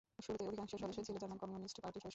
[0.25, 2.09] শুরুতে অধিকাংশ সদস্যই ছিল জার্মান কমিউনিস্ট পার্টির সদস্য।